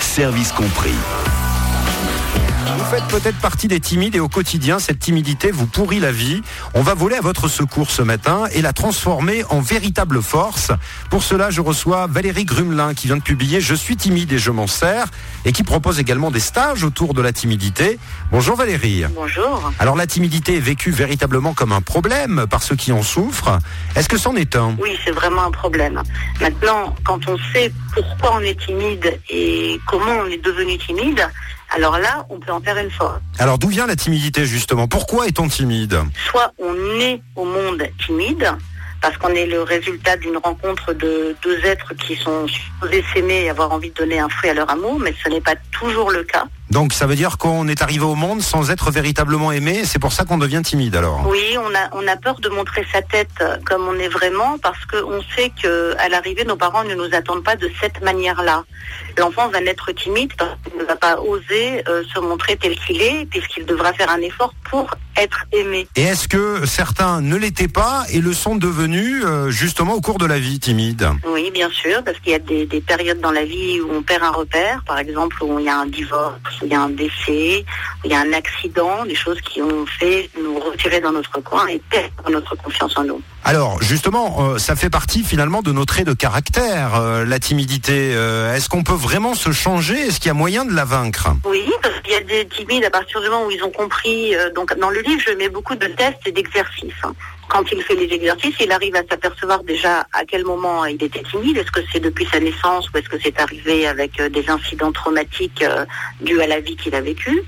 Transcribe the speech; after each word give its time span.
Service 0.00 0.52
compris. 0.52 1.33
Vous 2.66 2.84
faites 2.84 3.04
peut-être 3.08 3.38
partie 3.40 3.68
des 3.68 3.78
timides 3.78 4.14
et 4.16 4.20
au 4.20 4.28
quotidien, 4.28 4.78
cette 4.78 4.98
timidité 4.98 5.50
vous 5.50 5.66
pourrit 5.66 6.00
la 6.00 6.12
vie. 6.12 6.42
On 6.72 6.80
va 6.80 6.94
voler 6.94 7.16
à 7.16 7.20
votre 7.20 7.46
secours 7.46 7.90
ce 7.90 8.00
matin 8.00 8.44
et 8.52 8.62
la 8.62 8.72
transformer 8.72 9.44
en 9.50 9.60
véritable 9.60 10.22
force. 10.22 10.72
Pour 11.10 11.22
cela, 11.22 11.50
je 11.50 11.60
reçois 11.60 12.06
Valérie 12.06 12.46
Grumelin 12.46 12.94
qui 12.94 13.06
vient 13.06 13.18
de 13.18 13.22
publier 13.22 13.60
Je 13.60 13.74
suis 13.74 13.96
timide 13.96 14.32
et 14.32 14.38
je 14.38 14.50
m'en 14.50 14.66
sers 14.66 15.06
et 15.44 15.52
qui 15.52 15.62
propose 15.62 15.98
également 15.98 16.30
des 16.30 16.40
stages 16.40 16.84
autour 16.84 17.12
de 17.12 17.20
la 17.20 17.32
timidité. 17.32 17.98
Bonjour 18.30 18.56
Valérie. 18.56 19.04
Bonjour. 19.14 19.70
Alors 19.78 19.96
la 19.96 20.06
timidité 20.06 20.56
est 20.56 20.60
vécue 20.60 20.90
véritablement 20.90 21.52
comme 21.52 21.72
un 21.72 21.82
problème 21.82 22.46
par 22.48 22.62
ceux 22.62 22.76
qui 22.76 22.92
en 22.92 23.02
souffrent. 23.02 23.58
Est-ce 23.94 24.08
que 24.08 24.16
c'en 24.16 24.36
est 24.36 24.56
un? 24.56 24.74
Oui, 24.80 24.98
c'est 25.04 25.12
vraiment 25.12 25.44
un 25.44 25.50
problème. 25.50 26.02
Maintenant, 26.40 26.94
quand 27.04 27.28
on 27.28 27.36
sait 27.52 27.72
pourquoi 27.92 28.36
on 28.36 28.40
est 28.40 28.58
timide 28.58 29.20
et 29.28 29.78
comment 29.86 30.20
on 30.24 30.26
est 30.26 30.42
devenu 30.42 30.78
timide, 30.78 31.28
alors 31.74 31.98
là, 31.98 32.26
on 32.30 32.38
peut 32.38 32.52
en 32.52 32.60
faire 32.60 32.78
une. 32.78 32.90
Alors 33.38 33.58
d'où 33.58 33.68
vient 33.68 33.86
la 33.86 33.96
timidité 33.96 34.46
justement? 34.46 34.86
Pourquoi 34.86 35.26
est-on 35.26 35.48
timide? 35.48 35.98
Soit 36.30 36.52
on 36.58 36.74
est 37.00 37.20
au 37.34 37.44
monde 37.44 37.82
timide, 38.04 38.52
parce 39.00 39.16
qu'on 39.18 39.34
est 39.34 39.46
le 39.46 39.62
résultat 39.62 40.16
d'une 40.16 40.36
rencontre 40.36 40.92
de 40.92 41.36
deux 41.42 41.64
êtres 41.64 41.92
qui 41.94 42.16
sont 42.16 42.46
supposés 42.46 43.04
s'aimer 43.12 43.42
et 43.44 43.50
avoir 43.50 43.72
envie 43.72 43.90
de 43.90 43.94
donner 43.94 44.18
un 44.18 44.28
fruit 44.28 44.50
à 44.50 44.54
leur 44.54 44.70
amour, 44.70 44.98
mais 45.00 45.14
ce 45.22 45.28
n'est 45.28 45.40
pas 45.40 45.56
toujours 45.72 46.10
le 46.10 46.22
cas. 46.22 46.44
Donc 46.74 46.92
ça 46.92 47.06
veut 47.06 47.14
dire 47.14 47.38
qu'on 47.38 47.68
est 47.68 47.82
arrivé 47.82 48.04
au 48.04 48.16
monde 48.16 48.42
sans 48.42 48.72
être 48.72 48.90
véritablement 48.90 49.52
aimé, 49.52 49.82
c'est 49.84 50.00
pour 50.00 50.12
ça 50.12 50.24
qu'on 50.24 50.38
devient 50.38 50.60
timide 50.64 50.96
alors 50.96 51.24
Oui, 51.28 51.56
on 51.56 51.72
a, 51.72 51.88
on 51.92 52.04
a 52.08 52.16
peur 52.16 52.40
de 52.40 52.48
montrer 52.48 52.84
sa 52.92 53.00
tête 53.00 53.44
comme 53.64 53.86
on 53.86 53.94
est 53.94 54.08
vraiment, 54.08 54.58
parce 54.58 54.84
qu'on 54.86 55.22
sait 55.36 55.52
qu'à 55.62 56.08
l'arrivée, 56.08 56.44
nos 56.44 56.56
parents 56.56 56.82
ne 56.82 56.96
nous 56.96 57.14
attendent 57.14 57.44
pas 57.44 57.54
de 57.54 57.70
cette 57.80 58.02
manière-là. 58.02 58.64
L'enfant 59.16 59.48
va 59.50 59.60
naître 59.60 59.92
timide 59.92 60.32
parce 60.36 60.56
qu'il 60.64 60.76
ne 60.76 60.84
va 60.84 60.96
pas 60.96 61.20
oser 61.20 61.84
euh, 61.88 62.02
se 62.12 62.18
montrer 62.18 62.56
tel 62.56 62.74
qu'il 62.80 63.00
est, 63.00 63.26
puisqu'il 63.30 63.64
devra 63.66 63.92
faire 63.92 64.10
un 64.10 64.20
effort 64.20 64.52
pour 64.68 64.90
être 65.16 65.44
aimé. 65.52 65.86
Et 65.94 66.02
est-ce 66.02 66.26
que 66.26 66.66
certains 66.66 67.20
ne 67.20 67.36
l'étaient 67.36 67.68
pas 67.68 68.02
et 68.10 68.20
le 68.20 68.32
sont 68.32 68.56
devenus 68.56 69.22
euh, 69.24 69.48
justement 69.50 69.94
au 69.94 70.00
cours 70.00 70.18
de 70.18 70.26
la 70.26 70.40
vie 70.40 70.58
timides 70.58 71.08
Oui, 71.28 71.52
bien 71.52 71.70
sûr, 71.70 72.02
parce 72.02 72.18
qu'il 72.18 72.32
y 72.32 72.34
a 72.34 72.40
des, 72.40 72.66
des 72.66 72.80
périodes 72.80 73.20
dans 73.20 73.30
la 73.30 73.44
vie 73.44 73.80
où 73.80 73.92
on 73.92 74.02
perd 74.02 74.24
un 74.24 74.32
repère, 74.32 74.82
par 74.84 74.98
exemple 74.98 75.36
où 75.44 75.60
il 75.60 75.66
y 75.66 75.68
a 75.68 75.78
un 75.78 75.86
divorce, 75.86 76.34
il 76.64 76.70
y 76.70 76.74
a 76.74 76.80
un 76.80 76.90
décès, 76.90 77.64
il 78.04 78.10
y 78.10 78.14
a 78.14 78.20
un 78.20 78.32
accident, 78.32 79.04
des 79.04 79.14
choses 79.14 79.40
qui 79.42 79.62
ont 79.62 79.86
fait 79.86 80.30
nous 80.42 80.58
retirer 80.58 81.00
dans 81.00 81.12
notre 81.12 81.40
coin 81.40 81.66
et 81.68 81.80
perdre 81.90 82.30
notre 82.30 82.56
confiance 82.56 82.96
en 82.96 83.04
nous. 83.04 83.20
Alors 83.44 83.82
justement, 83.82 84.36
euh, 84.54 84.58
ça 84.58 84.74
fait 84.74 84.90
partie 84.90 85.22
finalement 85.22 85.62
de 85.62 85.70
nos 85.72 85.84
traits 85.84 86.06
de 86.06 86.14
caractère, 86.14 86.94
euh, 86.94 87.24
la 87.24 87.38
timidité. 87.38 88.12
Euh, 88.14 88.54
Est-ce 88.54 88.68
qu'on 88.68 88.82
peut 88.82 88.92
vraiment 88.94 89.34
se 89.34 89.52
changer? 89.52 89.94
Est-ce 90.06 90.18
qu'il 90.18 90.28
y 90.28 90.30
a 90.30 90.34
moyen 90.34 90.64
de 90.64 90.72
la 90.74 90.84
vaincre? 90.84 91.28
Oui, 91.44 91.64
parce 91.82 92.00
qu'il 92.00 92.12
y 92.12 92.16
a 92.16 92.20
des 92.20 92.46
timides 92.48 92.84
à 92.84 92.90
partir 92.90 93.20
du 93.20 93.28
moment 93.28 93.46
où 93.46 93.50
ils 93.50 93.62
ont 93.62 93.70
compris. 93.70 94.34
donc 94.54 94.76
dans 94.78 94.90
le 94.90 95.00
livre, 95.00 95.22
je 95.26 95.32
mets 95.34 95.48
beaucoup 95.50 95.74
de 95.74 95.86
tests 95.86 96.26
et 96.26 96.32
d'exercices. 96.32 96.92
hein. 97.04 97.12
Quand 97.48 97.70
il 97.70 97.82
fait 97.82 97.94
les 97.94 98.12
exercices, 98.12 98.56
il 98.60 98.72
arrive 98.72 98.96
à 98.96 99.02
s'apercevoir 99.08 99.62
déjà 99.62 100.06
à 100.12 100.24
quel 100.26 100.44
moment 100.44 100.84
il 100.86 101.02
était 101.02 101.22
timide. 101.22 101.58
Est-ce 101.58 101.70
que 101.70 101.80
c'est 101.92 102.00
depuis 102.00 102.26
sa 102.26 102.40
naissance 102.40 102.90
ou 102.90 102.98
est-ce 102.98 103.08
que 103.08 103.18
c'est 103.22 103.38
arrivé 103.38 103.86
avec 103.86 104.18
euh, 104.18 104.28
des 104.28 104.48
incidents 104.50 104.92
traumatiques 104.92 105.62
euh, 105.62 105.84
dus 106.20 106.40
à 106.40 106.46
la 106.46 106.60
vie 106.60 106.76
qu'il 106.76 106.94
a 106.94 107.00
vécue? 107.00 107.42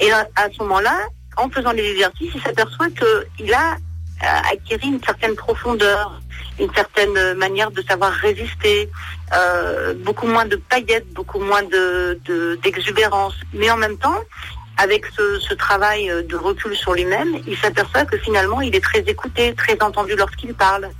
Et 0.00 0.10
à, 0.10 0.26
ce 0.52 0.58
moment-là, 0.62 0.96
en 1.36 1.48
faisant 1.50 1.72
les 1.72 1.84
exercices, 1.84 2.32
il 2.34 2.42
s'aperçoit 2.42 2.88
qu'il 2.90 3.52
a 3.54 3.72
euh, 3.74 4.52
acquéri 4.52 4.88
une 4.88 5.02
certaine 5.04 5.34
profondeur, 5.36 6.20
une 6.58 6.72
certaine 6.74 7.34
manière 7.34 7.70
de 7.70 7.82
savoir 7.82 8.12
résister, 8.12 8.88
beaucoup 10.04 10.28
moins 10.28 10.44
de 10.46 10.54
paillettes, 10.56 11.12
beaucoup 11.12 11.40
moins 11.40 11.62
de- 11.64 12.20
d'exubérance. 12.62 13.34
Mais 13.52 13.68
en 13.72 13.76
même 13.76 13.98
temps, 13.98 14.20
avec 14.76 15.06
ce, 15.06 15.54
travail 15.54 16.10
euh, 16.10 16.22
de 16.22 16.36
recul 16.36 16.76
sur 16.76 16.94
lui-même, 16.94 17.38
il 17.46 17.56
s'aperçoit 17.56 18.04
que 18.04 18.18
finalement, 18.18 18.60
il 18.60 18.74
est 18.74 18.82
très 18.82 19.00
écouté, 19.00 19.54
très 19.54 19.80
entendu 19.82 20.16
lorsqu'il 20.16 20.54
parle. 20.54 20.90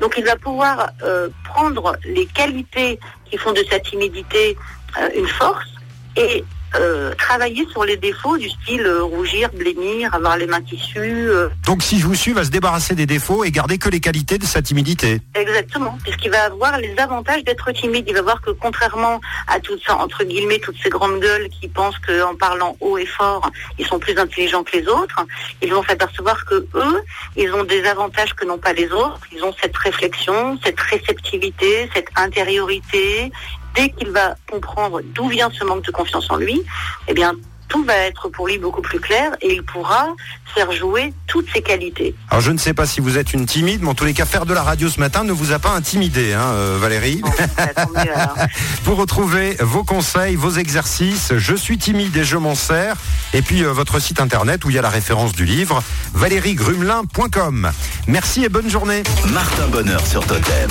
Donc 0.00 0.14
il 0.16 0.24
va 0.24 0.36
pouvoir 0.36 0.90
euh, 1.02 1.28
prendre 1.44 1.96
les 2.04 2.26
qualités 2.26 2.98
qui 3.30 3.36
font 3.36 3.52
de 3.52 3.62
sa 3.70 3.78
timidité 3.78 4.56
euh, 4.98 5.08
une 5.14 5.28
force 5.28 5.68
et 6.16 6.44
euh, 6.74 7.14
travailler 7.16 7.66
sur 7.70 7.84
les 7.84 7.96
défauts 7.96 8.36
du 8.36 8.48
style 8.48 8.86
euh, 8.86 9.02
rougir, 9.02 9.50
blêmir, 9.52 10.14
avoir 10.14 10.36
les 10.36 10.46
mains 10.46 10.62
tissues. 10.62 11.30
euh, 11.30 11.48
Donc 11.66 11.82
si 11.82 11.98
je 11.98 12.06
vous 12.06 12.14
suis, 12.14 12.32
va 12.32 12.44
se 12.44 12.50
débarrasser 12.50 12.94
des 12.94 13.06
défauts 13.06 13.44
et 13.44 13.50
garder 13.50 13.78
que 13.78 13.88
les 13.88 14.00
qualités 14.00 14.38
de 14.38 14.46
sa 14.46 14.62
timidité. 14.62 15.20
Exactement, 15.34 15.98
puisqu'il 16.02 16.30
va 16.30 16.44
avoir 16.44 16.78
les 16.78 16.96
avantages 16.98 17.44
d'être 17.44 17.70
timide. 17.72 18.04
Il 18.08 18.14
va 18.14 18.22
voir 18.22 18.40
que 18.40 18.50
contrairement 18.50 19.20
à 19.48 19.60
toutes 19.60 19.82
ça, 19.84 19.96
entre 19.96 20.24
guillemets, 20.24 20.58
toutes 20.58 20.76
ces 20.82 20.90
grandes 20.90 21.20
gueules 21.20 21.48
qui 21.48 21.68
pensent 21.68 21.98
qu'en 21.98 22.34
parlant 22.34 22.76
haut 22.80 22.98
et 22.98 23.06
fort, 23.06 23.50
ils 23.78 23.86
sont 23.86 23.98
plus 23.98 24.16
intelligents 24.18 24.62
que 24.62 24.76
les 24.76 24.86
autres, 24.88 25.24
ils 25.62 25.72
vont 25.72 25.82
s'apercevoir 25.82 26.44
que 26.44 26.66
eux, 26.74 27.02
ils 27.36 27.52
ont 27.52 27.64
des 27.64 27.84
avantages 27.84 28.34
que 28.34 28.44
n'ont 28.44 28.58
pas 28.58 28.72
les 28.72 28.90
autres. 28.92 29.20
Ils 29.32 29.42
ont 29.44 29.54
cette 29.60 29.76
réflexion, 29.76 30.58
cette 30.64 30.80
réceptivité, 30.80 31.88
cette 31.94 32.08
intériorité. 32.16 33.32
Dès 33.74 33.90
qu'il 33.90 34.10
va 34.10 34.34
comprendre 34.50 35.00
d'où 35.14 35.28
vient 35.28 35.50
ce 35.50 35.64
manque 35.64 35.84
de 35.84 35.90
confiance 35.90 36.30
en 36.30 36.36
lui, 36.36 36.62
eh 37.08 37.14
bien, 37.14 37.34
tout 37.70 37.84
va 37.84 37.94
être 37.94 38.28
pour 38.28 38.48
lui 38.48 38.58
beaucoup 38.58 38.82
plus 38.82 39.00
clair 39.00 39.32
et 39.40 39.54
il 39.54 39.62
pourra 39.62 40.08
faire 40.54 40.70
jouer 40.72 41.14
toutes 41.28 41.46
ses 41.52 41.62
qualités. 41.62 42.14
Alors 42.28 42.42
je 42.42 42.50
ne 42.50 42.58
sais 42.58 42.74
pas 42.74 42.84
si 42.84 43.00
vous 43.00 43.16
êtes 43.16 43.32
une 43.32 43.46
timide, 43.46 43.82
mais 43.82 43.88
en 43.88 43.94
tous 43.94 44.04
les 44.04 44.12
cas, 44.12 44.26
faire 44.26 44.44
de 44.44 44.52
la 44.52 44.62
radio 44.62 44.88
ce 44.88 44.98
matin 44.98 45.22
ne 45.22 45.32
vous 45.32 45.52
a 45.52 45.60
pas 45.60 45.70
intimidé, 45.70 46.34
hein, 46.34 46.42
euh, 46.46 46.78
Valérie. 46.78 47.20
Bon, 47.22 47.30
bah, 47.56 47.86
mieux. 48.04 48.46
Pour 48.84 48.96
retrouver 48.96 49.56
vos 49.60 49.84
conseils, 49.84 50.34
vos 50.34 50.50
exercices, 50.50 51.32
je 51.36 51.54
suis 51.54 51.78
timide 51.78 52.16
et 52.16 52.24
je 52.24 52.36
m'en 52.36 52.56
sers. 52.56 52.96
Et 53.32 53.40
puis 53.40 53.62
euh, 53.62 53.72
votre 53.72 54.00
site 54.00 54.20
internet 54.20 54.64
où 54.64 54.70
il 54.70 54.76
y 54.76 54.78
a 54.78 54.82
la 54.82 54.90
référence 54.90 55.32
du 55.32 55.44
livre, 55.44 55.82
valériegrumelin.com. 56.12 57.70
Merci 58.08 58.44
et 58.44 58.48
bonne 58.48 58.68
journée. 58.68 59.04
Martin 59.32 59.68
Bonheur 59.68 60.04
sur 60.04 60.26
Totem. 60.26 60.70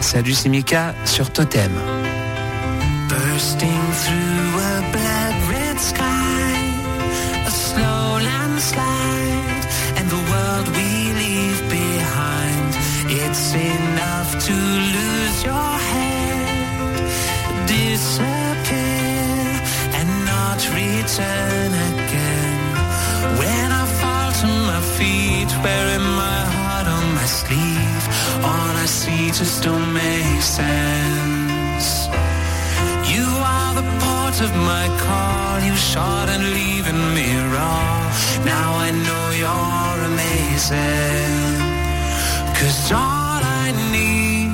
Salut, 0.00 0.32
c'est 0.32 0.48
sur 1.04 1.30
Totem. 1.30 1.72
Bursting 3.08 3.92
through 4.02 4.58
a 4.58 4.80
blood 4.92 5.36
red 5.50 5.78
sky, 5.78 6.54
a 7.46 7.50
slow 7.50 8.18
landslide, 8.18 9.66
and 9.96 10.08
the 10.08 10.22
world 10.30 10.68
we 10.76 11.12
leave 11.22 11.60
behind. 11.68 12.76
It's 13.10 13.54
enough 13.54 14.30
to 14.46 14.54
lose 14.54 15.44
your 15.44 15.72
head, 15.90 17.02
disappear, 17.66 18.78
and 19.98 20.08
not 20.24 20.58
return 20.74 21.72
again. 21.92 22.58
When 23.38 23.72
I 23.72 23.84
fall 24.00 24.32
to 24.42 24.46
my 24.46 24.80
feet, 24.96 25.50
heart 25.62 25.88
on 25.96 26.02
my 26.16 26.67
sleeve, 27.28 28.04
all 28.42 28.72
I 28.84 28.86
see 28.86 29.26
just 29.28 29.62
don't 29.62 29.92
make 29.92 30.42
sense. 30.42 31.88
You 33.12 33.26
are 33.54 33.72
the 33.80 33.86
port 34.00 34.36
of 34.46 34.50
my 34.72 34.86
call. 35.04 35.60
You 35.68 35.76
shot 35.76 36.28
and 36.34 36.44
leaving 36.58 37.02
me 37.16 37.28
raw. 37.54 37.92
Now 38.44 38.68
I 38.86 38.88
know 39.06 39.24
you're 39.42 39.98
amazing. 40.12 41.36
Cause 42.58 42.80
all 42.92 43.40
I 43.62 43.66
need 43.96 44.50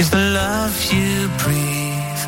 is 0.00 0.08
the 0.10 0.24
love 0.40 0.76
you 0.92 1.28
breathe. 1.42 2.22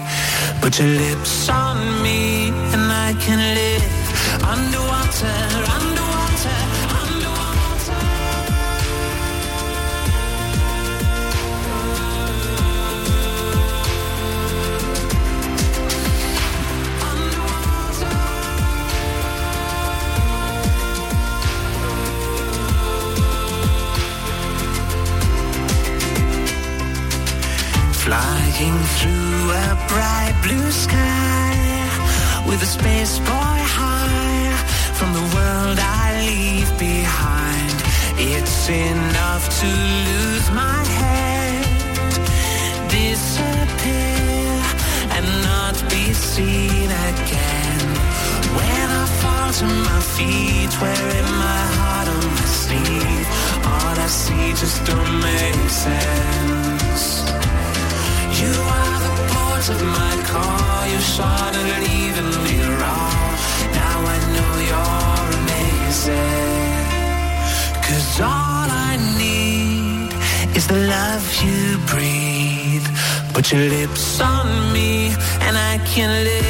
Put 0.60 0.78
your 0.80 0.92
lips 1.04 1.48
on 1.48 1.76
me 2.02 2.50
and 2.74 2.84
I 3.06 3.14
can 3.24 3.40
live 3.60 4.00
underwater, 4.54 5.40
underwater, 5.78 5.99
Flying 28.60 28.84
through 28.98 29.50
a 29.64 29.68
bright 29.88 30.36
blue 30.42 30.70
sky 30.70 31.54
with 32.46 32.62
a 32.62 32.66
space 32.66 33.18
boy 33.20 33.58
high 33.78 34.52
from 34.98 35.14
the 35.14 35.26
world 35.34 35.78
I 35.80 36.06
leave 36.28 36.70
behind. 36.78 37.76
It's 38.18 38.68
enough 38.68 39.44
to 39.60 39.68
lose 40.08 40.46
my 40.50 40.80
head, 41.00 41.64
disappear, 42.90 44.52
and 45.16 45.26
not 45.48 45.76
be 45.88 46.12
seen 46.12 46.88
again. 47.08 47.86
When 48.58 48.86
I 49.02 49.06
fall 49.20 49.50
to 49.60 49.66
my 49.88 50.00
feet, 50.16 50.72
wearing 50.82 51.30
my 51.48 51.62
heart 51.78 52.08
on 52.08 52.24
my 52.38 52.48
sleeve, 52.64 53.26
all 53.72 53.96
I 53.96 54.08
see 54.08 54.50
just 54.52 54.84
don't 54.84 55.14
make 55.22 55.70
sense. 55.70 56.69
Of 59.70 59.82
my 60.00 60.14
call, 60.32 60.86
you 60.92 61.00
and 61.60 61.70
leaving 61.86 62.32
me 62.46 62.56
raw. 62.82 63.12
Now 63.80 63.98
I 64.14 64.18
know 64.34 64.52
you're 64.68 65.28
amazing. 65.40 66.84
Cause 67.86 68.20
all 68.20 68.68
I 68.90 68.92
need 69.22 70.10
is 70.56 70.66
the 70.66 70.80
love 70.96 71.26
you 71.44 71.78
breathe. 71.92 72.88
Put 73.34 73.52
your 73.52 73.64
lips 73.76 74.20
on 74.20 74.46
me 74.72 74.90
and 75.46 75.54
I 75.56 75.78
can 75.92 76.10
live 76.24 76.49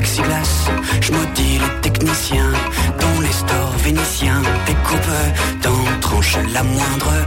plexiglas, 0.00 0.70
je 1.02 1.12
maudis 1.12 1.58
les 1.58 1.80
techniciens 1.82 2.52
dont 3.00 3.20
les 3.20 3.32
stores 3.32 3.76
vénitiens. 3.84 4.40
Découpent 4.66 5.26
dans 5.62 6.00
tranche 6.00 6.38
la 6.54 6.62
moindre 6.62 7.19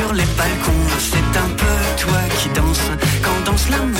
sur 0.00 0.12
les 0.14 0.24
balcons. 0.36 0.86
C'est 0.98 1.38
un 1.38 1.50
peu 1.56 1.76
toi 1.98 2.20
qui 2.38 2.48
danse 2.50 2.90
quand 3.22 3.44
danse 3.44 3.68
la 3.70 3.78
mousseline. 3.78 3.99